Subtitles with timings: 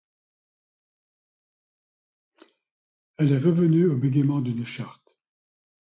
[3.17, 5.15] Elle est revenue au bégaiement d’une charte.